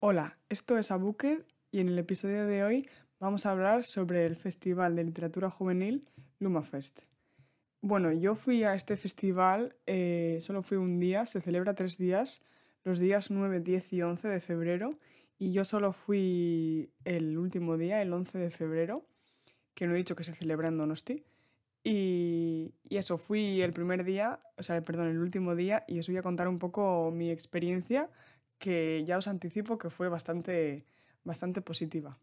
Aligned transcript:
Hola, 0.00 0.38
esto 0.48 0.78
es 0.78 0.92
Abuket 0.92 1.44
y 1.72 1.80
en 1.80 1.88
el 1.88 1.98
episodio 1.98 2.46
de 2.46 2.62
hoy 2.62 2.88
vamos 3.18 3.46
a 3.46 3.50
hablar 3.50 3.82
sobre 3.82 4.26
el 4.26 4.36
Festival 4.36 4.94
de 4.94 5.02
Literatura 5.02 5.50
Juvenil 5.50 6.08
Lumafest. 6.38 7.00
Bueno, 7.80 8.12
yo 8.12 8.36
fui 8.36 8.62
a 8.62 8.76
este 8.76 8.96
festival, 8.96 9.74
eh, 9.86 10.38
solo 10.40 10.62
fui 10.62 10.76
un 10.76 11.00
día, 11.00 11.26
se 11.26 11.40
celebra 11.40 11.74
tres 11.74 11.98
días, 11.98 12.40
los 12.84 13.00
días 13.00 13.32
9, 13.32 13.58
10 13.58 13.92
y 13.92 14.02
11 14.02 14.28
de 14.28 14.40
febrero, 14.40 15.00
y 15.36 15.50
yo 15.50 15.64
solo 15.64 15.92
fui 15.92 16.92
el 17.04 17.36
último 17.36 17.76
día, 17.76 18.00
el 18.00 18.12
11 18.12 18.38
de 18.38 18.52
febrero, 18.52 19.04
que 19.74 19.88
no 19.88 19.94
he 19.94 19.96
dicho 19.96 20.14
que 20.14 20.22
se 20.22 20.32
celebra 20.32 20.68
en 20.68 20.78
Donosti. 20.78 21.24
Y, 21.82 22.72
y 22.84 22.98
eso, 22.98 23.18
fui 23.18 23.62
el 23.62 23.72
primer 23.72 24.04
día, 24.04 24.38
o 24.58 24.62
sea, 24.62 24.80
perdón, 24.80 25.08
el 25.08 25.18
último 25.18 25.56
día, 25.56 25.82
y 25.88 25.98
os 25.98 26.06
voy 26.06 26.18
a 26.18 26.22
contar 26.22 26.46
un 26.46 26.60
poco 26.60 27.10
mi 27.10 27.32
experiencia, 27.32 28.08
que 28.58 29.04
ya 29.04 29.16
os 29.18 29.28
anticipo 29.28 29.78
que 29.78 29.90
fue 29.90 30.08
bastante, 30.08 30.84
bastante 31.24 31.60
positiva. 31.60 32.18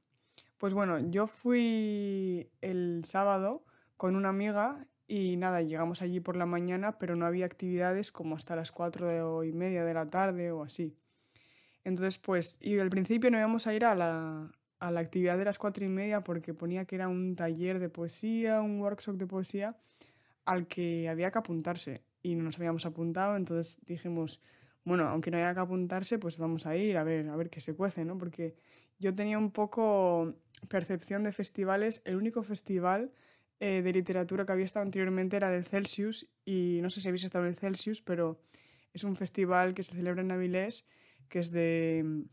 Pues 0.58 0.74
bueno, 0.74 1.00
yo 1.00 1.28
fui 1.28 2.50
el 2.62 3.04
sábado 3.06 3.66
con 3.98 4.16
una 4.16 4.30
amiga 4.30 4.86
y 5.08 5.38
nada, 5.38 5.62
llegamos 5.62 6.02
allí 6.02 6.20
por 6.20 6.36
la 6.36 6.46
mañana, 6.46 6.98
pero 6.98 7.16
no 7.16 7.26
había 7.26 7.46
actividades 7.46 8.12
como 8.12 8.36
hasta 8.36 8.56
las 8.56 8.72
cuatro 8.72 9.44
y 9.44 9.52
media 9.52 9.84
de 9.84 9.94
la 9.94 10.10
tarde 10.10 10.52
o 10.52 10.64
así. 10.64 10.98
Entonces, 11.84 12.18
pues, 12.18 12.58
y 12.60 12.80
al 12.80 12.90
principio 12.90 13.30
no 13.30 13.38
íbamos 13.38 13.68
a 13.68 13.74
ir 13.74 13.86
a 13.86 13.94
la, 13.94 14.52
a 14.80 14.92
la 14.92 15.00
actividad 15.00 15.38
de 15.38 15.46
las 15.46 15.60
cuatro 15.60 15.86
y 15.86 15.90
media 15.90 16.22
porque 16.22 16.54
ponía 16.54 16.86
que 16.86 16.96
era 16.96 17.08
un 17.08 17.36
taller 17.36 17.80
de 17.80 17.90
poesía, 17.90 18.62
un 18.62 18.82
workshop 18.82 19.18
de 19.18 19.28
poesía 19.28 19.78
al 20.46 20.68
que 20.68 21.10
había 21.10 21.32
que 21.32 21.40
apuntarse 21.40 22.04
y 22.22 22.36
no 22.36 22.44
nos 22.44 22.58
habíamos 22.58 22.86
apuntado, 22.86 23.36
entonces 23.36 23.80
dijimos, 23.86 24.42
bueno, 24.86 25.08
aunque 25.10 25.32
no 25.32 25.38
haya 25.38 25.54
que 25.54 25.60
apuntarse, 25.60 26.20
pues 26.20 26.38
vamos 26.38 26.66
a 26.66 26.78
ir 26.78 26.98
a 26.98 27.04
ver, 27.04 27.28
a 27.28 27.36
ver 27.36 27.50
qué 27.50 27.60
se 27.60 27.76
cuece, 27.76 28.06
¿no? 28.06 28.18
Porque 28.18 28.56
yo 29.00 29.14
tenía 29.14 29.38
un 29.38 29.52
poco 29.52 30.36
percepción 30.70 31.24
de 31.24 31.32
festivales, 31.32 32.02
el 32.06 32.16
único 32.16 32.44
festival 32.44 33.12
eh, 33.60 33.82
de 33.82 33.92
literatura 33.94 34.46
que 34.46 34.52
había 34.52 34.66
estado 34.66 34.86
anteriormente 34.86 35.38
era 35.38 35.50
del 35.50 35.66
Celsius 35.66 36.28
y 36.46 36.80
no 36.82 36.90
sé 36.90 37.02
si 37.02 37.08
habéis 37.08 37.24
estado 37.24 37.46
en 37.46 37.50
el 37.50 37.58
Celsius, 37.58 38.02
pero 38.02 38.40
es 38.94 39.04
un 39.04 39.16
festival 39.16 39.74
que 39.74 39.84
se 39.84 39.94
celebra 39.94 40.22
en 40.22 40.32
Avilés, 40.32 40.86
que 41.30 41.40
es 41.40 41.52
de, 41.52 42.24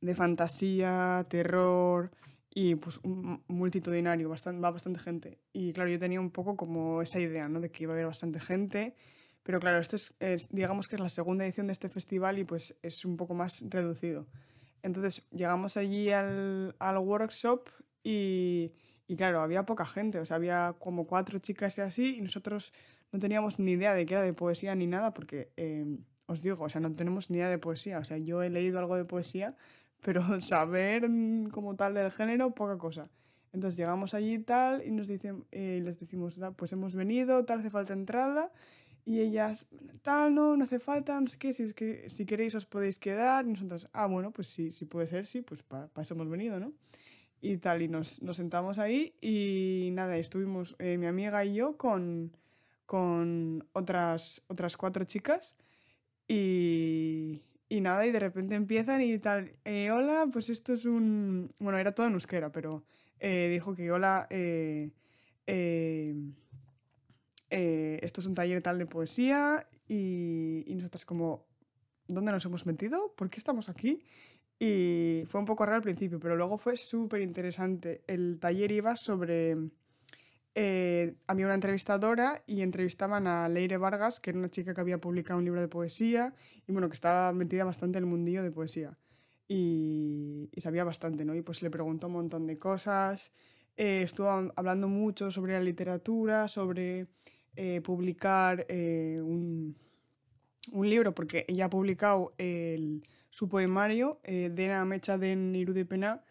de 0.00 0.14
fantasía, 0.14 1.26
terror 1.28 2.10
y 2.50 2.76
pues 2.76 3.00
multitudinario, 3.48 4.28
bastante, 4.28 4.60
va 4.60 4.70
bastante 4.70 5.00
gente. 5.00 5.38
Y 5.52 5.72
claro, 5.72 5.90
yo 5.90 5.98
tenía 5.98 6.20
un 6.20 6.30
poco 6.30 6.56
como 6.56 7.02
esa 7.02 7.20
idea, 7.20 7.48
¿no? 7.48 7.60
De 7.60 7.70
que 7.70 7.82
iba 7.82 7.92
a 7.92 7.96
haber 7.96 8.06
bastante 8.06 8.40
gente, 8.40 8.94
pero 9.44 9.60
claro, 9.60 9.78
esto 9.78 9.94
es, 9.94 10.16
digamos 10.50 10.88
que 10.88 10.96
es 10.96 11.00
la 11.00 11.08
segunda 11.08 11.44
edición 11.44 11.68
de 11.68 11.72
este 11.72 11.88
festival 11.88 12.38
y 12.38 12.44
pues 12.44 12.76
es 12.82 13.04
un 13.04 13.16
poco 13.16 13.34
más 13.34 13.62
reducido. 13.68 14.26
Entonces 14.82 15.26
llegamos 15.30 15.76
allí 15.76 16.10
al, 16.10 16.74
al 16.80 16.98
workshop 16.98 17.68
y, 18.02 18.72
y 19.06 19.16
claro, 19.16 19.40
había 19.40 19.64
poca 19.64 19.86
gente, 19.86 20.18
o 20.18 20.24
sea, 20.24 20.36
había 20.36 20.74
como 20.78 21.06
cuatro 21.06 21.38
chicas 21.38 21.78
y 21.78 21.82
así, 21.82 22.16
y 22.16 22.20
nosotros 22.20 22.72
no 23.12 23.20
teníamos 23.20 23.60
ni 23.60 23.72
idea 23.72 23.94
de 23.94 24.06
que 24.06 24.14
era 24.14 24.22
de 24.24 24.32
poesía 24.32 24.74
ni 24.74 24.88
nada, 24.88 25.14
porque 25.14 25.52
eh, 25.56 25.84
os 26.26 26.42
digo, 26.42 26.64
o 26.64 26.68
sea, 26.68 26.80
no 26.80 26.92
tenemos 26.94 27.30
ni 27.30 27.38
idea 27.38 27.48
de 27.48 27.58
poesía. 27.58 27.98
O 27.98 28.04
sea, 28.04 28.18
yo 28.18 28.42
he 28.42 28.50
leído 28.50 28.78
algo 28.78 28.96
de 28.96 29.04
poesía, 29.04 29.56
pero 30.02 30.22
saber 30.40 31.08
como 31.52 31.76
tal 31.76 31.94
del 31.94 32.10
género, 32.10 32.54
poca 32.54 32.76
cosa. 32.76 33.10
Entonces 33.52 33.78
llegamos 33.78 34.14
allí 34.14 34.40
tal, 34.40 34.84
y 34.84 34.90
nos 34.90 35.06
dicen, 35.06 35.44
eh, 35.52 35.80
les 35.84 36.00
decimos, 36.00 36.40
pues 36.56 36.72
hemos 36.72 36.96
venido, 36.96 37.44
tal, 37.44 37.60
hace 37.60 37.70
falta 37.70 37.92
entrada. 37.92 38.50
Y 39.06 39.20
ellas, 39.20 39.66
tal, 40.02 40.34
no, 40.34 40.56
no 40.56 40.64
hace 40.64 40.78
falta, 40.78 41.20
no 41.20 41.26
sé 41.26 41.38
qué, 41.38 41.52
si, 41.52 41.72
si 42.08 42.26
queréis 42.26 42.54
os 42.54 42.66
podéis 42.66 42.98
quedar. 42.98 43.46
Y 43.46 43.50
nosotros, 43.50 43.88
ah, 43.92 44.06
bueno, 44.06 44.30
pues 44.32 44.48
sí, 44.48 44.70
si 44.72 44.86
puede 44.86 45.06
ser, 45.06 45.26
sí, 45.26 45.42
pues 45.42 45.62
para 45.62 45.90
eso 46.00 46.14
hemos 46.14 46.28
venido, 46.28 46.58
¿no? 46.58 46.72
y 47.44 47.58
tal, 47.58 47.82
y 47.82 47.88
nos, 47.88 48.22
nos 48.22 48.38
sentamos 48.38 48.78
ahí 48.78 49.14
y 49.20 49.90
nada, 49.92 50.16
estuvimos 50.16 50.76
eh, 50.78 50.96
mi 50.96 51.06
amiga 51.06 51.44
y 51.44 51.54
yo 51.54 51.76
con, 51.76 52.34
con 52.86 53.68
otras, 53.74 54.42
otras 54.48 54.78
cuatro 54.78 55.04
chicas 55.04 55.54
y, 56.26 57.42
y 57.68 57.82
nada, 57.82 58.06
y 58.06 58.12
de 58.12 58.20
repente 58.20 58.54
empiezan 58.54 59.02
y 59.02 59.18
tal, 59.18 59.52
eh, 59.66 59.90
hola, 59.90 60.26
pues 60.32 60.48
esto 60.48 60.72
es 60.72 60.86
un... 60.86 61.50
Bueno, 61.58 61.78
era 61.78 61.92
todo 61.94 62.06
en 62.06 62.14
euskera, 62.14 62.50
pero 62.50 62.82
eh, 63.20 63.50
dijo 63.52 63.74
que 63.74 63.92
hola, 63.92 64.26
esto 67.50 68.20
es 68.20 68.26
un 68.26 68.34
taller 68.34 68.62
tal 68.62 68.78
de 68.78 68.86
poesía 68.86 69.66
y, 69.86 70.64
y 70.66 70.74
nosotras 70.74 71.04
como, 71.04 71.46
¿dónde 72.08 72.32
nos 72.32 72.44
hemos 72.44 72.66
metido? 72.66 73.14
¿Por 73.16 73.30
qué 73.30 73.38
estamos 73.38 73.68
aquí? 73.68 74.02
Y 74.58 75.24
fue 75.26 75.40
un 75.40 75.46
poco 75.46 75.66
raro 75.66 75.76
al 75.76 75.82
principio, 75.82 76.20
pero 76.20 76.36
luego 76.36 76.58
fue 76.58 76.76
súper 76.76 77.20
interesante. 77.20 78.02
El 78.06 78.38
taller 78.40 78.70
iba 78.72 78.96
sobre... 78.96 79.56
Eh, 80.56 81.16
había 81.26 81.46
una 81.46 81.56
entrevistadora 81.56 82.44
y 82.46 82.62
entrevistaban 82.62 83.26
a 83.26 83.48
Leire 83.48 83.76
Vargas, 83.76 84.20
que 84.20 84.30
era 84.30 84.38
una 84.38 84.50
chica 84.50 84.72
que 84.72 84.80
había 84.80 84.98
publicado 85.00 85.38
un 85.38 85.44
libro 85.44 85.60
de 85.60 85.66
poesía 85.66 86.32
y 86.68 86.72
bueno, 86.72 86.88
que 86.88 86.94
estaba 86.94 87.32
metida 87.32 87.64
bastante 87.64 87.98
en 87.98 88.04
el 88.04 88.10
mundillo 88.10 88.44
de 88.44 88.52
poesía. 88.52 88.96
Y, 89.48 90.48
sabía 90.58 90.84
bastante, 90.84 91.24
¿no? 91.24 91.34
Y 91.34 91.42
pues 91.42 91.60
le 91.60 91.70
preguntó 91.70 92.06
un 92.06 92.14
montón 92.14 92.46
de 92.46 92.56
cosas. 92.56 93.32
Eh, 93.76 94.02
estuvo 94.02 94.28
hablando 94.28 94.88
mucho 94.88 95.32
sobre 95.32 95.54
la 95.54 95.60
literatura, 95.60 96.46
sobre 96.46 97.08
eh, 97.56 97.80
publicar 97.82 98.66
un, 98.70 99.76
un 100.72 100.88
libro, 100.88 101.14
porque 101.14 101.44
ella 101.48 101.66
ha 101.66 101.70
publicado 101.70 102.34
su 103.34 103.48
poemario, 103.48 104.20
eh, 104.22 104.48
Dena 104.54 104.84
Mecha 104.84 105.18
den 105.18 105.56
Irudipena, 105.56 106.22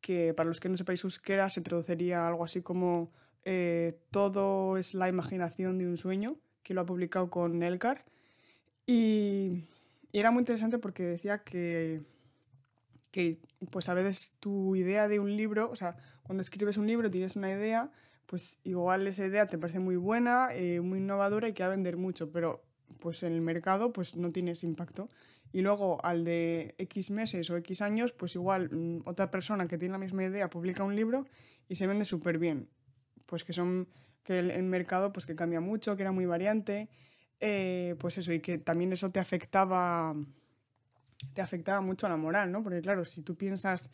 que 0.00 0.34
para 0.34 0.48
los 0.48 0.58
que 0.58 0.68
no 0.68 0.76
sepáis 0.76 1.04
euskera 1.04 1.50
se 1.50 1.60
traduciría 1.60 2.26
algo 2.26 2.42
así 2.42 2.62
como 2.62 3.12
eh, 3.44 3.96
Todo 4.10 4.76
es 4.76 4.92
la 4.92 5.08
imaginación 5.08 5.78
de 5.78 5.86
un 5.86 5.96
sueño, 5.96 6.34
que 6.64 6.74
lo 6.74 6.80
ha 6.80 6.84
publicado 6.84 7.30
con 7.30 7.62
Elcar. 7.62 8.04
Y, 8.86 9.66
era 10.12 10.32
muy 10.32 10.40
interesante 10.40 10.78
porque 10.78 11.04
decía 11.04 11.44
que, 11.44 12.00
que, 13.12 13.38
pues 13.70 13.88
a 13.88 13.94
veces 13.94 14.34
tu 14.40 14.74
idea 14.74 15.06
de 15.06 15.20
un 15.20 15.36
libro, 15.36 15.70
o 15.70 15.76
sea, 15.76 15.96
cuando 16.24 16.42
escribes 16.42 16.76
un 16.76 16.88
libro 16.88 17.08
tienes 17.08 17.36
una 17.36 17.52
idea, 17.52 17.88
pues 18.28 18.58
igual 18.62 19.06
esa 19.06 19.24
idea 19.24 19.46
te 19.46 19.56
parece 19.56 19.78
muy 19.78 19.96
buena, 19.96 20.50
eh, 20.52 20.82
muy 20.82 20.98
innovadora 20.98 21.48
y 21.48 21.54
que 21.54 21.62
va 21.62 21.68
a 21.68 21.70
vender 21.70 21.96
mucho, 21.96 22.30
pero 22.30 22.62
pues 23.00 23.22
en 23.22 23.32
el 23.32 23.40
mercado 23.40 23.90
pues 23.90 24.16
no 24.16 24.30
tienes 24.32 24.64
impacto 24.64 25.08
y 25.50 25.62
luego 25.62 26.04
al 26.04 26.24
de 26.24 26.74
X 26.76 27.10
meses 27.10 27.48
o 27.48 27.56
X 27.56 27.80
años, 27.80 28.12
pues 28.12 28.34
igual 28.34 28.68
mm, 28.70 29.08
otra 29.08 29.30
persona 29.30 29.66
que 29.66 29.78
tiene 29.78 29.92
la 29.92 29.98
misma 29.98 30.24
idea 30.24 30.50
publica 30.50 30.84
un 30.84 30.94
libro 30.94 31.24
y 31.70 31.76
se 31.76 31.86
vende 31.86 32.04
súper 32.04 32.38
bien. 32.38 32.68
Pues 33.24 33.44
que 33.44 33.54
son, 33.54 33.88
que 34.24 34.40
el, 34.40 34.62
mercado 34.64 35.10
pues 35.10 35.24
que 35.24 35.34
cambia 35.34 35.60
mucho, 35.60 35.96
que 35.96 36.02
era 36.02 36.12
muy 36.12 36.26
variante, 36.26 36.90
eh, 37.40 37.96
pues 37.98 38.18
eso, 38.18 38.30
y 38.34 38.40
que 38.40 38.58
también 38.58 38.92
eso 38.92 39.10
te 39.10 39.20
afectaba, 39.20 40.14
te 41.32 41.40
afectaba 41.40 41.80
mucho 41.80 42.06
a 42.06 42.10
la 42.10 42.18
moral, 42.18 42.52
¿no? 42.52 42.62
Porque 42.62 42.82
claro, 42.82 43.06
si 43.06 43.22
tú 43.22 43.36
piensas, 43.36 43.90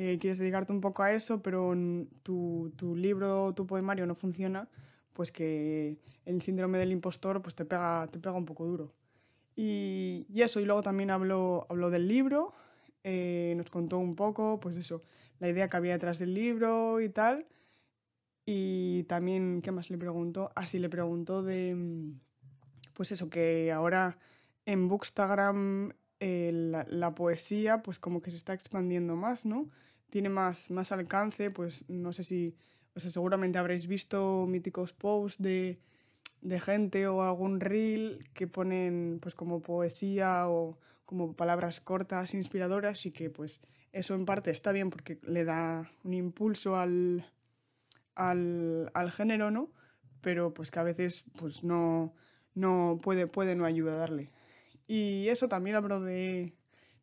eh, 0.00 0.16
quieres 0.20 0.38
dedicarte 0.38 0.72
un 0.72 0.80
poco 0.80 1.02
a 1.02 1.12
eso, 1.12 1.42
pero 1.42 1.74
tu, 2.22 2.72
tu 2.76 2.94
libro, 2.94 3.52
tu 3.52 3.66
poemario 3.66 4.06
no 4.06 4.14
funciona, 4.14 4.68
pues 5.12 5.32
que 5.32 5.98
el 6.24 6.40
síndrome 6.40 6.78
del 6.78 6.92
impostor 6.92 7.42
pues 7.42 7.56
te 7.56 7.64
pega, 7.64 8.06
te 8.06 8.20
pega 8.20 8.36
un 8.36 8.44
poco 8.44 8.64
duro. 8.64 8.94
Y, 9.56 10.24
eso, 10.36 10.60
y 10.60 10.66
luego 10.66 10.82
también 10.82 11.10
habló, 11.10 11.66
habló 11.68 11.90
del 11.90 12.06
libro, 12.06 12.52
eh, 13.02 13.54
nos 13.56 13.70
contó 13.70 13.98
un 13.98 14.14
poco, 14.14 14.60
pues 14.60 14.76
eso, 14.76 15.02
la 15.40 15.48
idea 15.48 15.66
que 15.66 15.76
había 15.76 15.94
detrás 15.94 16.20
del 16.20 16.32
libro 16.32 17.00
y 17.00 17.08
tal. 17.08 17.48
Y 18.46 19.02
también, 19.08 19.62
¿qué 19.62 19.72
más 19.72 19.90
le 19.90 19.98
preguntó? 19.98 20.52
Ah, 20.54 20.64
sí, 20.68 20.78
le 20.78 20.88
preguntó 20.88 21.42
de, 21.42 21.74
mm, 21.74 22.20
pues 22.94 23.10
eso, 23.10 23.28
que 23.28 23.72
ahora 23.72 24.16
en 24.64 24.86
Bookstagram 24.86 25.92
eh, 26.20 26.52
la, 26.88 27.14
poesía, 27.16 27.82
pues 27.82 27.98
como 27.98 28.22
que 28.22 28.30
se 28.30 28.36
está 28.36 28.52
expandiendo 28.52 29.16
más, 29.16 29.44
¿no? 29.44 29.68
Tiene 30.10 30.28
más, 30.28 30.70
más 30.70 30.92
alcance, 30.92 31.50
pues 31.50 31.84
no 31.88 32.12
sé 32.12 32.22
si, 32.22 32.56
o 32.94 33.00
sea, 33.00 33.10
seguramente 33.10 33.58
habréis 33.58 33.86
visto 33.86 34.46
míticos 34.46 34.92
posts 34.92 35.42
de 35.42 35.78
de 36.40 36.60
gente 36.60 37.06
o 37.06 37.22
algún 37.22 37.60
reel 37.60 38.24
que 38.34 38.46
ponen 38.46 39.18
pues 39.20 39.34
como 39.34 39.60
poesía 39.60 40.48
o 40.48 40.78
como 41.04 41.34
palabras 41.34 41.80
cortas, 41.80 42.34
inspiradoras 42.34 43.06
y 43.06 43.12
que 43.12 43.30
pues 43.30 43.60
eso 43.92 44.14
en 44.14 44.26
parte 44.26 44.50
está 44.50 44.72
bien 44.72 44.90
porque 44.90 45.18
le 45.22 45.44
da 45.44 45.90
un 46.04 46.14
impulso 46.14 46.76
al, 46.76 47.26
al, 48.14 48.90
al 48.94 49.10
género, 49.10 49.50
¿no? 49.50 49.70
Pero 50.20 50.52
pues 50.52 50.70
que 50.70 50.78
a 50.78 50.82
veces 50.82 51.24
pues 51.38 51.64
no, 51.64 52.14
no 52.54 53.00
puede, 53.02 53.26
puede 53.26 53.56
no 53.56 53.64
ayudarle. 53.64 54.30
Y 54.86 55.28
eso 55.28 55.48
también 55.48 55.76
hablo 55.76 56.00
de, 56.00 56.54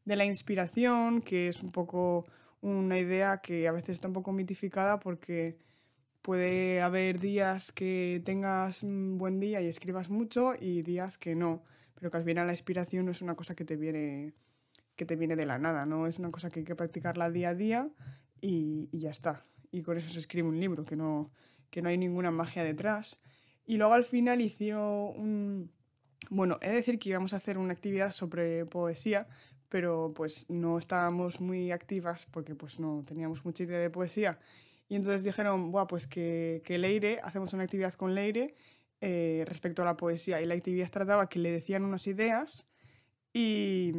de 0.06 0.16
la 0.16 0.25
inspiración, 0.25 1.22
que 1.22 1.48
es 1.48 1.62
un 1.63 1.72
poco 1.72 2.25
una 2.66 3.00
idea 3.00 3.40
que 3.42 3.68
a 3.68 3.72
veces 3.72 3.92
está 3.92 4.08
un 4.08 4.14
poco 4.14 4.32
mitificada 4.32 5.00
porque 5.00 5.58
Puede 6.26 6.82
haber 6.82 7.20
días 7.20 7.72
que 7.72 8.20
tengas 8.26 8.82
un 8.82 9.20
buen 9.20 9.40
día 9.40 9.62
y 9.62 9.68
escribas 9.68 10.10
mucho 10.10 10.54
y 10.60 10.82
días 10.82 11.20
que 11.20 11.36
no, 11.36 11.62
pero 11.94 12.10
que 12.10 12.18
al 12.18 12.24
final 12.24 12.48
la 12.48 12.54
inspiración 12.54 13.06
no 13.06 13.12
es 13.12 13.22
una 13.22 13.36
cosa 13.36 13.54
que 13.54 13.64
te 13.64 13.76
viene, 13.76 14.34
que 14.96 15.06
te 15.06 15.18
viene 15.18 15.36
de 15.36 15.46
la 15.46 15.60
nada, 15.60 15.86
¿no? 15.86 16.08
Es 16.08 16.18
una 16.18 16.32
cosa 16.32 16.50
que 16.50 16.62
hay 16.62 16.66
que 16.66 16.76
practicarla 16.76 17.30
día 17.30 17.50
a 17.50 17.54
día 17.54 17.90
y, 18.42 18.90
ya 18.92 19.12
está. 19.12 19.46
Y 19.72 19.84
con 19.84 19.98
eso 19.98 20.10
se 20.10 20.18
escribe 20.18 20.48
un 20.48 20.60
libro, 20.60 20.84
que 20.84 20.96
no, 20.96 21.30
que 21.70 21.84
no 21.84 21.90
hay 21.90 21.98
ninguna 22.00 22.32
magia 22.32 22.64
detrás. 22.64 23.20
Y 23.68 23.78
luego 23.78 23.94
al 23.94 24.04
final 24.04 24.42
hicieron 24.42 25.14
un... 25.16 25.72
Bueno, 26.32 26.58
he 26.60 26.70
de 26.70 26.76
decir 26.78 26.98
que 26.98 27.10
íbamos 27.10 27.34
a 27.34 27.38
hacer 27.38 27.60
una 27.60 27.74
actividad 27.74 28.12
sobre 28.12 28.66
poesía, 28.66 29.28
pero 29.70 30.14
pues 30.16 30.46
no 30.50 30.78
estábamos 30.78 31.42
muy 31.42 31.72
activas 31.72 32.26
porque 32.32 32.56
pues 32.56 32.80
no 32.80 33.04
teníamos 33.06 33.44
mucha 33.46 33.64
idea 33.64 33.80
de 33.80 33.90
poesía. 33.90 34.40
Y 34.88 34.96
entonces 34.96 35.24
dijeron, 35.24 35.72
Buah, 35.72 35.88
pues 35.88 36.08
que, 36.08 36.62
que 36.64 36.78
Leire, 36.78 37.20
hacemos 37.24 37.54
una 37.54 37.64
actividad 37.64 37.94
con 37.96 38.14
Leire 38.14 38.56
eh, 39.02 39.44
respecto 39.48 39.82
a 39.82 39.86
la 39.86 39.98
poesía. 39.98 40.42
Y 40.42 40.46
la 40.46 40.54
actividad 40.54 40.90
trataba 40.90 41.28
que 41.28 41.40
le 41.40 41.52
decían 41.52 41.84
unas 41.84 42.08
ideas 42.08 42.68
y, 43.34 43.94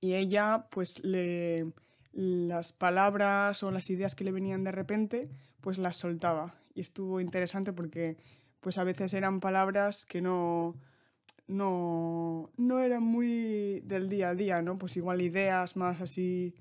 y 0.00 0.14
ella 0.14 0.68
pues 0.70 1.02
le, 1.04 1.72
las 2.12 2.72
palabras 2.72 3.62
o 3.62 3.70
las 3.70 3.90
ideas 3.90 4.14
que 4.14 4.24
le 4.24 4.32
venían 4.32 4.64
de 4.64 4.72
repente 4.72 5.30
pues 5.60 5.78
las 5.78 5.96
soltaba. 5.96 6.54
Y 6.74 6.80
estuvo 6.80 7.20
interesante 7.20 7.72
porque 7.72 8.16
pues 8.60 8.78
a 8.78 8.84
veces 8.84 9.12
eran 9.14 9.40
palabras 9.40 10.06
que 10.06 10.22
no, 10.22 10.76
no, 11.46 12.50
no 12.56 12.80
eran 12.80 13.02
muy 13.02 13.80
del 13.84 14.08
día 14.08 14.30
a 14.30 14.34
día, 14.34 14.62
¿no? 14.62 14.78
Pues 14.78 14.96
igual 14.96 15.20
ideas 15.20 15.76
más 15.76 16.00
así 16.00 16.54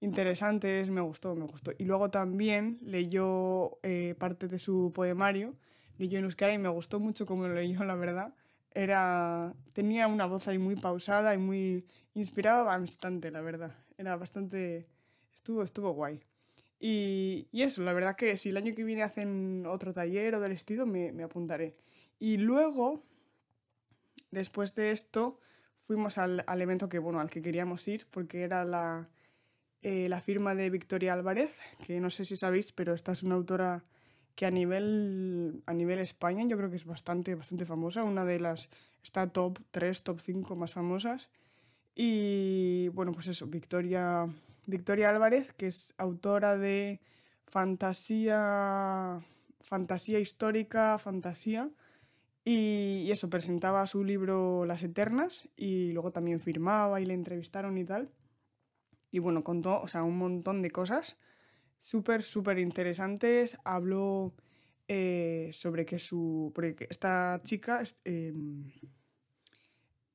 interesantes, 0.00 0.90
me 0.90 1.00
gustó, 1.00 1.34
me 1.34 1.46
gustó. 1.46 1.72
Y 1.78 1.84
luego 1.84 2.10
también 2.10 2.78
leyó 2.82 3.78
eh, 3.82 4.14
parte 4.18 4.48
de 4.48 4.58
su 4.58 4.92
poemario, 4.94 5.54
leyó 5.98 6.18
en 6.18 6.24
euskera 6.26 6.52
y 6.52 6.58
me 6.58 6.68
gustó 6.68 7.00
mucho 7.00 7.26
como 7.26 7.48
lo 7.48 7.54
leyó, 7.54 7.84
la 7.84 7.94
verdad. 7.94 8.34
Era, 8.72 9.54
tenía 9.72 10.06
una 10.06 10.26
voz 10.26 10.48
ahí 10.48 10.58
muy 10.58 10.76
pausada 10.76 11.34
y 11.34 11.38
muy 11.38 11.86
inspiraba 12.14 12.64
bastante, 12.64 13.30
la 13.30 13.40
verdad. 13.40 13.74
Era 13.96 14.16
bastante, 14.16 14.86
estuvo, 15.34 15.62
estuvo 15.62 15.92
guay. 15.92 16.20
Y, 16.78 17.48
y, 17.52 17.62
eso, 17.62 17.82
la 17.82 17.94
verdad 17.94 18.16
que 18.16 18.36
si 18.36 18.50
el 18.50 18.58
año 18.58 18.74
que 18.74 18.84
viene 18.84 19.02
hacen 19.02 19.64
otro 19.66 19.94
taller 19.94 20.34
o 20.34 20.40
del 20.40 20.52
estilo, 20.52 20.84
me, 20.84 21.10
me 21.10 21.22
apuntaré. 21.22 21.74
Y 22.18 22.36
luego, 22.36 23.02
después 24.30 24.74
de 24.74 24.90
esto, 24.90 25.38
fuimos 25.80 26.18
al, 26.18 26.44
evento 26.60 26.88
que, 26.88 26.98
bueno, 26.98 27.20
al 27.20 27.30
que 27.30 27.42
queríamos 27.42 27.86
ir, 27.88 28.06
porque 28.10 28.42
era 28.42 28.64
la, 28.64 29.08
eh, 29.82 30.08
la 30.08 30.20
firma 30.20 30.54
de 30.54 30.70
Victoria 30.70 31.12
Álvarez, 31.12 31.56
que 31.86 32.00
no 32.00 32.10
sé 32.10 32.24
si 32.24 32.36
sabéis, 32.36 32.72
pero 32.72 32.94
esta 32.94 33.12
es 33.12 33.22
una 33.22 33.36
autora 33.36 33.84
que 34.34 34.46
a 34.46 34.50
nivel, 34.50 35.62
a 35.66 35.72
nivel 35.72 35.98
España 35.98 36.44
yo 36.46 36.56
creo 36.58 36.70
que 36.70 36.76
es 36.76 36.84
bastante, 36.84 37.34
bastante 37.34 37.64
famosa, 37.64 38.04
una 38.04 38.24
de 38.24 38.38
las, 38.38 38.68
está 39.02 39.28
top 39.28 39.58
3, 39.70 40.02
top 40.02 40.20
5 40.20 40.56
más 40.56 40.74
famosas. 40.74 41.30
Y 41.94 42.88
bueno, 42.88 43.12
pues 43.12 43.28
eso, 43.28 43.46
Victoria, 43.46 44.28
Victoria 44.66 45.08
Álvarez, 45.08 45.52
que 45.54 45.68
es 45.68 45.94
autora 45.96 46.58
de 46.58 47.00
fantasía, 47.46 49.20
fantasía 49.60 50.18
histórica, 50.18 50.98
fantasía, 50.98 51.70
y, 52.48 53.10
eso, 53.10 53.28
presentaba 53.28 53.84
su 53.88 54.04
libro 54.04 54.64
Las 54.66 54.84
Eternas 54.84 55.48
y 55.56 55.90
luego 55.90 56.12
también 56.12 56.38
firmaba 56.38 57.00
y 57.00 57.04
le 57.04 57.12
entrevistaron 57.12 57.76
y 57.76 57.84
tal. 57.84 58.08
Y 59.10 59.18
bueno, 59.18 59.42
contó, 59.42 59.80
o 59.80 59.88
sea, 59.88 60.04
un 60.04 60.16
montón 60.16 60.62
de 60.62 60.70
cosas 60.70 61.18
súper, 61.80 62.22
súper 62.22 62.60
interesantes. 62.60 63.58
Habló 63.64 64.32
eh, 64.86 65.50
sobre 65.52 65.84
que 65.84 65.98
su. 65.98 66.52
Porque 66.54 66.86
esta 66.88 67.40
chica 67.42 67.82
eh, 68.04 68.32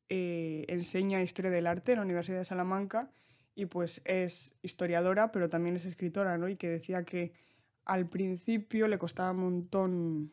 eh, 0.07 0.65
enseña 0.69 1.21
historia 1.23 1.51
del 1.51 1.67
arte 1.67 1.91
en 1.91 1.97
la 1.97 2.05
Universidad 2.05 2.37
de 2.37 2.45
Salamanca 2.45 3.11
y 3.55 3.65
pues 3.65 4.01
es 4.05 4.55
historiadora, 4.61 5.33
pero 5.33 5.49
también 5.49 5.75
es 5.75 5.83
escritora, 5.83 6.37
¿no? 6.37 6.47
Y 6.47 6.55
que 6.55 6.69
decía 6.69 7.03
que 7.03 7.33
al 7.83 8.07
principio 8.07 8.87
le 8.87 8.97
costaba 8.97 9.31
un 9.31 9.39
montón 9.39 10.31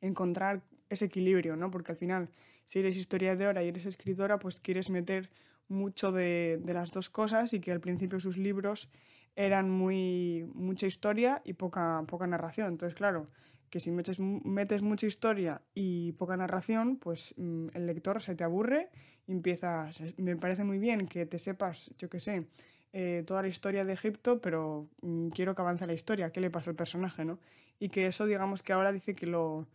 encontrar 0.00 0.62
ese 0.94 1.06
equilibrio, 1.06 1.56
¿no? 1.56 1.70
Porque 1.70 1.92
al 1.92 1.98
final, 1.98 2.30
si 2.64 2.80
eres 2.80 2.96
historiadora 2.96 3.62
y 3.62 3.68
eres 3.68 3.86
escritora, 3.86 4.38
pues 4.38 4.60
quieres 4.60 4.90
meter 4.90 5.30
mucho 5.68 6.12
de, 6.12 6.60
las 6.66 6.90
dos 6.90 7.10
cosas 7.10 7.52
y 7.52 7.60
que 7.60 7.72
al 7.72 7.80
principio 7.80 8.20
sus 8.20 8.36
libros 8.36 8.88
eran 9.36 9.70
muy 9.70 10.48
mucha 10.54 10.86
historia 10.86 11.42
y 11.44 11.54
poca, 11.54 12.04
poca 12.06 12.26
narración. 12.26 12.68
Entonces, 12.68 12.94
claro, 12.94 13.28
que 13.70 13.80
si 13.80 13.90
metes, 13.90 14.20
metes 14.20 14.82
mucha 14.82 15.06
historia 15.06 15.62
y 15.74 16.12
poca 16.12 16.36
narración, 16.36 16.96
pues 16.96 17.34
mmm, 17.36 17.68
el 17.74 17.86
lector 17.86 18.22
se 18.22 18.34
te 18.34 18.44
aburre 18.44 18.90
y 19.26 19.32
empiezas... 19.32 20.00
Me 20.16 20.36
parece 20.36 20.64
muy 20.64 20.78
bien 20.78 21.08
que 21.08 21.26
te 21.26 21.38
sepas, 21.38 21.90
yo 21.98 22.08
qué 22.08 22.20
sé, 22.20 22.46
eh, 22.92 23.24
toda 23.26 23.42
la 23.42 23.48
historia 23.48 23.84
de 23.84 23.92
Egipto, 23.92 24.40
pero 24.40 24.88
mmm, 25.02 25.30
quiero 25.30 25.56
que 25.56 25.62
avance 25.62 25.86
la 25.86 25.94
historia, 25.94 26.30
qué 26.30 26.40
le 26.40 26.50
pasa 26.50 26.70
al 26.70 26.76
personaje, 26.76 27.24
¿no? 27.24 27.40
Y 27.80 27.88
que 27.88 28.06
eso, 28.06 28.26
digamos 28.26 28.62
que 28.62 28.72
ahora 28.72 28.92
dice 28.92 29.16
que 29.16 29.26
lo, 29.26 29.66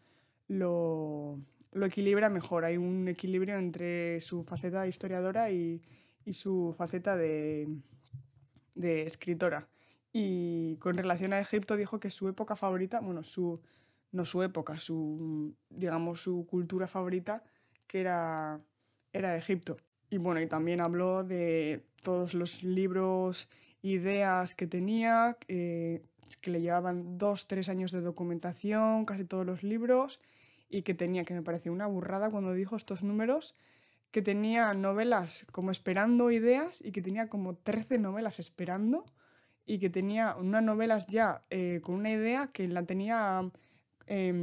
lo, 0.49 1.39
lo 1.71 1.85
equilibra 1.85 2.29
mejor. 2.29 2.65
Hay 2.65 2.75
un 2.75 3.07
equilibrio 3.07 3.57
entre 3.57 4.19
su 4.19 4.43
faceta 4.43 4.81
de 4.81 4.89
historiadora 4.89 5.49
y, 5.51 5.81
y 6.25 6.33
su 6.33 6.75
faceta 6.77 7.15
de, 7.15 7.69
de, 8.75 9.03
escritora. 9.03 9.69
Y 10.11 10.75
con 10.77 10.97
relación 10.97 11.31
a 11.31 11.39
Egipto 11.39 11.77
dijo 11.77 11.99
que 11.99 12.09
su 12.09 12.27
época 12.27 12.57
favorita, 12.57 12.99
bueno, 12.99 13.23
su, 13.23 13.61
no 14.11 14.25
su 14.25 14.43
época, 14.43 14.79
su, 14.79 15.55
digamos, 15.69 16.21
su 16.21 16.45
cultura 16.47 16.87
favorita, 16.87 17.43
que 17.87 18.01
era, 18.01 18.59
era 19.13 19.37
Egipto. 19.37 19.77
Y 20.09 20.17
bueno, 20.17 20.41
y 20.41 20.47
también 20.47 20.81
habló 20.81 21.23
de 21.23 21.85
todos 22.01 22.33
los 22.33 22.63
libros, 22.63 23.47
ideas 23.83 24.55
que 24.55 24.65
tenía, 24.65 25.37
eh, 25.47 26.01
que 26.37 26.51
le 26.51 26.61
llevaban 26.61 27.17
dos, 27.17 27.47
tres 27.47 27.69
años 27.69 27.91
de 27.91 28.01
documentación, 28.01 29.05
casi 29.05 29.25
todos 29.25 29.45
los 29.45 29.63
libros, 29.63 30.19
y 30.69 30.83
que 30.83 30.93
tenía, 30.93 31.25
que 31.25 31.33
me 31.33 31.41
pareció 31.41 31.71
una 31.71 31.87
burrada 31.87 32.29
cuando 32.29 32.53
dijo 32.53 32.75
estos 32.75 33.03
números, 33.03 33.55
que 34.11 34.21
tenía 34.21 34.73
novelas 34.73 35.45
como 35.51 35.71
esperando 35.71 36.31
ideas 36.31 36.79
y 36.83 36.91
que 36.91 37.01
tenía 37.01 37.27
como 37.27 37.55
13 37.55 37.99
novelas 37.99 38.39
esperando 38.39 39.05
y 39.65 39.77
que 39.77 39.89
tenía 39.89 40.35
unas 40.35 40.63
novelas 40.63 41.05
ya 41.07 41.43
eh, 41.51 41.79
con 41.83 41.95
una 41.95 42.11
idea 42.11 42.47
que 42.47 42.67
la 42.67 42.83
tenía, 42.83 43.51
eh, 44.07 44.33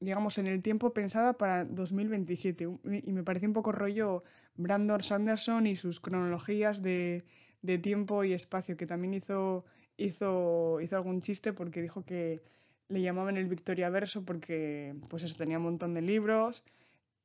digamos, 0.00 0.38
en 0.38 0.48
el 0.48 0.62
tiempo 0.62 0.92
pensada 0.92 1.34
para 1.34 1.64
2027. 1.64 2.68
Y 3.04 3.12
me 3.12 3.22
pareció 3.22 3.48
un 3.48 3.52
poco 3.52 3.70
rollo 3.70 4.24
Brandon 4.56 5.00
Sanderson 5.00 5.68
y 5.68 5.76
sus 5.76 6.00
cronologías 6.00 6.82
de, 6.82 7.24
de 7.62 7.78
tiempo 7.78 8.24
y 8.24 8.32
espacio, 8.32 8.76
que 8.76 8.86
también 8.86 9.14
hizo, 9.14 9.64
hizo, 9.98 10.80
hizo 10.80 10.96
algún 10.96 11.20
chiste 11.20 11.52
porque 11.52 11.82
dijo 11.82 12.04
que 12.04 12.42
le 12.88 13.02
llamaban 13.02 13.36
el 13.36 13.46
Victoria 13.46 13.90
Verso 13.90 14.24
porque, 14.24 14.94
pues 15.08 15.22
eso, 15.24 15.36
tenía 15.36 15.58
un 15.58 15.64
montón 15.64 15.92
de 15.92 16.00
libros. 16.00 16.64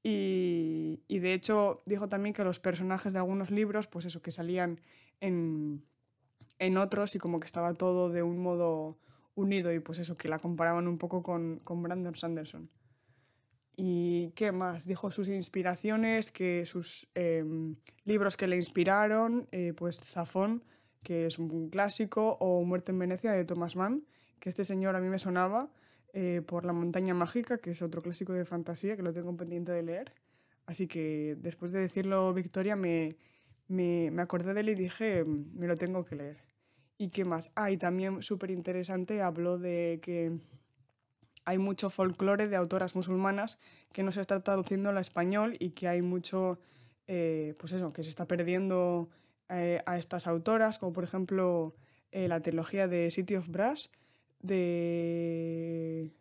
Y, 0.04 1.00
y, 1.08 1.20
de 1.20 1.34
hecho 1.34 1.82
dijo 1.86 2.10
también 2.10 2.34
que 2.34 2.44
los 2.44 2.60
personajes 2.60 3.14
de 3.14 3.20
algunos 3.20 3.52
libros, 3.52 3.88
pues 3.88 4.04
eso, 4.04 4.22
que 4.22 4.32
salían 4.32 4.82
en, 5.22 5.86
en 6.60 6.78
otros 6.78 7.16
y 7.16 7.20
como 7.20 7.40
que 7.40 7.46
estaba 7.46 7.74
todo 7.74 8.10
de 8.10 8.22
un 8.22 8.38
modo 8.40 8.98
unido 9.36 9.74
y 9.74 9.80
pues 9.80 10.00
eso, 10.00 10.18
que 10.18 10.28
la 10.28 10.40
comparaban 10.40 10.90
un 10.90 10.98
poco 10.98 11.24
con, 11.24 11.60
con 11.60 11.82
Brandon 11.82 12.16
Sanderson. 12.16 12.70
¿Y 13.76 14.32
qué 14.32 14.52
más? 14.52 14.86
Dijo 14.86 15.10
sus 15.10 15.30
inspiraciones, 15.30 16.32
que 16.32 16.66
sus 16.66 17.08
eh, 17.16 17.44
libros 18.04 18.38
que 18.38 18.48
le 18.48 18.58
inspiraron, 18.58 19.48
eh, 19.52 19.74
pues 19.76 20.00
Zafón, 20.00 20.64
que 21.04 21.26
es 21.28 21.40
un 21.40 21.70
clásico, 21.70 22.38
o 22.40 22.64
Muerte 22.64 22.92
en 22.92 23.00
Venecia 23.00 23.32
de 23.32 23.46
Thomas 23.46 23.76
Mann, 23.76 24.06
que 24.40 24.50
este 24.50 24.64
señor 24.64 24.96
a 24.96 25.00
mí 25.00 25.10
me 25.10 25.20
sonaba 25.20 25.70
eh, 26.14 26.42
por 26.46 26.66
La 26.66 26.74
montaña 26.74 27.14
mágica, 27.14 27.58
que 27.58 27.72
es 27.72 27.82
otro 27.82 28.02
clásico 28.02 28.34
de 28.34 28.46
fantasía 28.46 28.96
que 28.96 29.04
lo 29.04 29.14
tengo 29.14 29.36
pendiente 29.36 29.72
de 29.72 29.84
leer. 29.84 30.14
Así 30.66 30.88
que 30.88 31.36
después 31.40 31.72
de 31.72 31.80
decirlo 31.80 32.34
Victoria 32.34 32.76
me, 32.76 33.16
me, 33.68 34.12
me 34.12 34.22
acordé 34.22 34.54
de 34.54 34.62
él 34.62 34.70
y 34.70 34.76
dije, 34.76 35.24
mm, 35.24 35.58
me 35.58 35.68
lo 35.68 35.78
tengo 35.78 36.04
que 36.04 36.16
leer. 36.16 36.38
¿Y 36.98 37.10
qué 37.10 37.26
más? 37.26 37.52
Ah, 37.56 37.72
y 37.72 37.78
también 37.78 38.22
súper 38.22 38.52
interesante, 38.52 39.22
habló 39.22 39.58
de 39.58 40.00
que 40.02 40.40
hay 41.46 41.58
mucho 41.58 41.90
folclore 41.90 42.48
de 42.48 42.56
autoras 42.56 42.96
musulmanas 42.96 43.58
que 43.92 44.04
no 44.04 44.12
se 44.12 44.22
está 44.22 44.42
traduciendo 44.42 44.90
al 44.90 44.98
español 44.98 45.58
y 45.60 45.72
que 45.72 45.88
hay 45.88 46.02
mucho, 46.02 46.60
eh, 47.08 47.56
pues 47.58 47.74
eso, 47.74 47.92
que 47.92 48.04
se 48.04 48.10
está 48.10 48.28
perdiendo 48.28 49.10
eh, 49.54 49.82
a 49.86 49.98
estas 49.98 50.28
autoras, 50.28 50.80
como 50.80 50.94
por 50.94 51.04
ejemplo 51.04 51.76
eh, 52.12 52.28
la 52.28 52.42
trilogía 52.42 52.88
de 52.88 53.12
City 53.12 53.36
of 53.36 53.50
Brass, 53.50 53.92
de, 54.40 56.12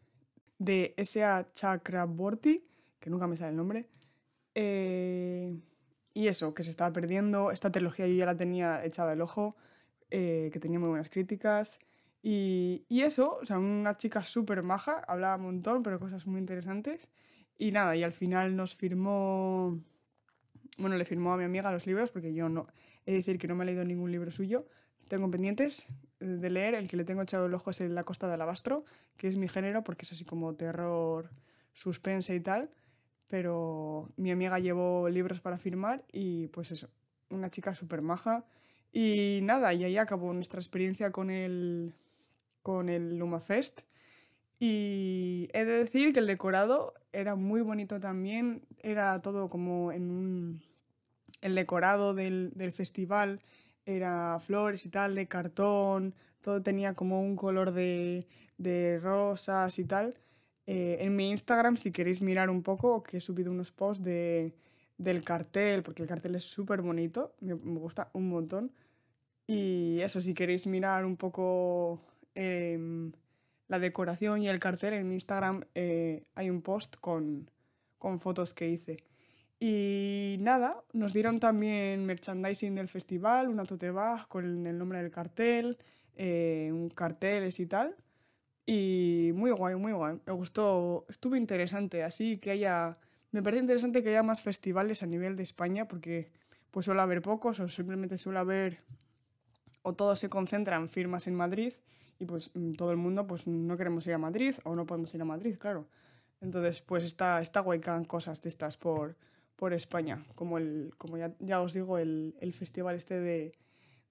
de 0.58 0.94
S.A. 0.96 1.48
Chakraborty, 1.54 2.64
que 3.00 3.10
nunca 3.10 3.26
me 3.26 3.36
sale 3.36 3.50
el 3.50 3.56
nombre. 3.56 3.88
Eh, 4.54 5.56
y 6.14 6.26
eso, 6.28 6.54
que 6.54 6.62
se 6.62 6.70
estaba 6.70 6.92
perdiendo. 6.92 7.50
Esta 7.50 7.70
trilogía 7.70 8.06
yo 8.06 8.14
ya 8.14 8.26
la 8.26 8.36
tenía 8.36 8.84
echada 8.84 9.14
el 9.14 9.20
ojo, 9.20 9.56
que 10.10 10.58
tenía 10.60 10.78
muy 10.78 10.90
buenas 10.90 11.08
críticas. 11.08 11.78
Y, 12.22 12.84
y 12.88 13.02
eso, 13.02 13.38
o 13.42 13.46
sea, 13.46 13.58
una 13.58 13.96
chica 13.96 14.22
súper 14.24 14.62
maja, 14.62 15.02
hablaba 15.08 15.36
un 15.36 15.42
montón, 15.42 15.82
pero 15.82 15.98
cosas 15.98 16.26
muy 16.26 16.38
interesantes. 16.38 17.08
Y 17.58 17.72
nada, 17.72 17.96
y 17.96 18.02
al 18.02 18.12
final 18.12 18.56
nos 18.56 18.76
firmó, 18.76 19.80
bueno, 20.82 20.96
le 20.96 21.04
firmó 21.04 21.32
a 21.32 21.36
mi 21.36 21.44
amiga 21.44 21.72
los 21.72 21.86
libros 21.86 22.10
porque 22.10 22.34
yo 22.34 22.48
no, 22.48 22.66
es 23.06 23.14
decir, 23.14 23.38
que 23.38 23.48
no 23.48 23.54
me 23.54 23.64
he 23.64 23.66
leído 23.66 23.84
ningún 23.84 24.12
libro 24.12 24.30
suyo. 24.30 24.66
Tengo 25.08 25.30
pendientes 25.30 25.86
de 26.20 26.50
leer, 26.50 26.74
el 26.74 26.88
que 26.88 26.96
le 26.96 27.04
tengo 27.04 27.22
echado 27.22 27.46
el 27.46 27.54
ojo 27.54 27.70
es 27.70 27.80
el 27.80 27.94
La 27.94 28.04
Costa 28.04 28.26
del 28.26 28.34
Alabastro, 28.34 28.84
que 29.16 29.28
es 29.28 29.36
mi 29.36 29.48
género 29.48 29.82
porque 29.82 30.04
es 30.04 30.12
así 30.12 30.24
como 30.24 30.54
terror, 30.54 31.30
suspense 31.72 32.34
y 32.34 32.40
tal. 32.40 32.70
Pero 33.28 34.10
mi 34.16 34.30
amiga 34.30 34.58
llevó 34.58 35.08
libros 35.08 35.40
para 35.40 35.58
firmar 35.58 36.04
y 36.12 36.48
pues 36.48 36.70
eso, 36.70 36.90
una 37.30 37.50
chica 37.50 37.74
súper 37.74 38.02
maja. 38.02 38.44
Y 38.92 39.40
nada, 39.42 39.72
y 39.72 39.84
ahí 39.84 39.96
acabó 39.96 40.34
nuestra 40.34 40.60
experiencia 40.60 41.10
con 41.12 41.30
el, 41.30 41.94
con 42.62 42.88
el 42.90 43.16
Lumafest. 43.16 43.82
Y 44.60 45.48
he 45.54 45.64
de 45.64 45.84
decir 45.84 46.12
que 46.12 46.20
el 46.20 46.26
decorado 46.26 46.94
era 47.12 47.34
muy 47.34 47.62
bonito 47.62 47.98
también, 47.98 48.62
era 48.80 49.20
todo 49.20 49.48
como 49.48 49.92
en 49.92 50.10
un... 50.10 50.62
El 51.42 51.54
decorado 51.54 52.14
del, 52.14 52.52
del 52.54 52.72
festival 52.72 53.40
era 53.84 54.40
flores 54.40 54.86
y 54.86 54.88
tal, 54.88 55.14
de 55.14 55.28
cartón, 55.28 56.14
todo 56.40 56.62
tenía 56.62 56.94
como 56.94 57.20
un 57.20 57.36
color 57.36 57.72
de, 57.72 58.26
de 58.58 58.98
rosas 59.00 59.78
y 59.78 59.84
tal. 59.84 60.14
Eh, 60.66 60.98
en 61.00 61.16
mi 61.16 61.30
Instagram, 61.30 61.76
si 61.76 61.92
queréis 61.92 62.22
mirar 62.22 62.50
un 62.50 62.62
poco, 62.62 63.02
que 63.02 63.18
he 63.18 63.20
subido 63.20 63.50
unos 63.50 63.70
posts 63.72 64.04
de, 64.04 64.54
del 64.98 65.24
cartel, 65.24 65.82
porque 65.82 66.02
el 66.02 66.08
cartel 66.08 66.34
es 66.34 66.44
súper 66.44 66.82
bonito, 66.82 67.34
me, 67.40 67.54
gusta 67.54 68.10
un 68.12 68.28
montón. 68.28 68.72
Y 69.46 70.00
eso, 70.00 70.20
si 70.20 70.34
queréis 70.34 70.66
mirar 70.66 71.04
un 71.04 71.16
poco 71.16 72.00
eh, 72.34 73.10
la 73.68 73.78
decoración 73.78 74.42
y 74.42 74.48
el 74.48 74.60
cartel, 74.60 74.94
en 74.94 75.08
mi 75.08 75.14
Instagram 75.14 75.64
eh, 75.74 76.24
hay 76.34 76.50
un 76.50 76.62
post 76.62 76.96
con, 77.00 77.50
con 77.98 78.20
fotos 78.20 78.54
que 78.54 78.68
hice. 78.68 79.04
Y 79.64 80.38
nada, 80.40 80.82
nos 80.92 81.12
dieron 81.12 81.38
también 81.38 82.04
merchandising 82.04 82.74
del 82.74 82.88
festival, 82.88 83.46
una 83.46 83.64
tote 83.64 83.92
bag 83.92 84.26
con 84.26 84.66
el 84.66 84.76
nombre 84.76 85.00
del 85.00 85.12
cartel, 85.12 85.78
eh, 86.16 86.70
un 86.72 86.88
carteles 86.88 87.60
y 87.60 87.66
tal. 87.66 87.94
Y 88.66 89.30
muy 89.36 89.52
guay, 89.52 89.76
muy 89.76 89.92
guay. 89.92 90.18
Me 90.26 90.32
gustó, 90.32 91.06
estuvo 91.08 91.36
interesante. 91.36 92.02
Así 92.02 92.38
que 92.38 92.50
haya, 92.50 92.98
me 93.30 93.40
parece 93.40 93.60
interesante 93.60 94.02
que 94.02 94.08
haya 94.08 94.24
más 94.24 94.42
festivales 94.42 95.04
a 95.04 95.06
nivel 95.06 95.36
de 95.36 95.44
España 95.44 95.86
porque 95.86 96.32
pues 96.72 96.86
suele 96.86 97.00
haber 97.00 97.22
pocos 97.22 97.60
o 97.60 97.68
simplemente 97.68 98.18
suele 98.18 98.40
haber 98.40 98.80
o 99.82 99.92
todos 99.92 100.18
se 100.18 100.28
concentran 100.28 100.88
firmas 100.88 101.28
en 101.28 101.36
Madrid 101.36 101.72
y 102.18 102.24
pues 102.24 102.50
mm, 102.54 102.72
todo 102.72 102.90
el 102.90 102.96
mundo 102.96 103.28
pues 103.28 103.46
no 103.46 103.76
queremos 103.76 104.04
ir 104.08 104.14
a 104.14 104.18
Madrid 104.18 104.56
o 104.64 104.74
no 104.74 104.86
podemos 104.86 105.14
ir 105.14 105.22
a 105.22 105.24
Madrid, 105.24 105.56
claro. 105.56 105.86
Entonces 106.40 106.82
pues 106.82 107.04
está, 107.04 107.40
está 107.40 107.60
guay 107.60 107.78
que 107.78 107.90
hagan 107.90 108.06
cosas 108.06 108.42
de 108.42 108.48
estas 108.48 108.76
por, 108.76 109.14
por 109.56 109.72
España, 109.72 110.24
como, 110.34 110.58
el, 110.58 110.92
como 110.98 111.16
ya, 111.16 111.60
os 111.60 111.72
digo, 111.72 111.98
el, 111.98 112.34
el 112.40 112.52
festival 112.52 112.96
este 112.96 113.20
de, 113.20 113.52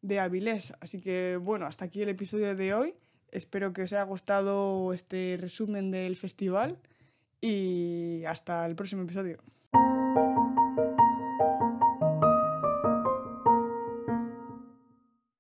de 0.02 0.20
Avilés. 0.20 0.74
Así 0.80 1.02
que 1.02 1.38
bueno, 1.38 1.66
hasta 1.66 1.86
aquí 1.86 2.02
el 2.02 2.10
episodio 2.10 2.56
de 2.56 2.74
hoy. 2.74 2.96
Espero 3.32 3.72
que 3.72 3.84
os 3.84 3.94
haya 3.94 4.04
gustado 4.04 4.94
este 4.94 5.38
resumen 5.40 5.92
del 5.92 6.16
festival 6.16 6.78
y 7.40 8.24
hasta 8.26 8.66
el 8.66 8.76
próximo 8.76 9.04
episodio. 9.04 9.40